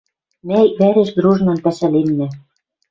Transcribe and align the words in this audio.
Мӓ 0.47 0.57
иквӓреш 0.67 1.09
дружнан 1.15 1.57
пӓшӓленнӓ 1.65 2.27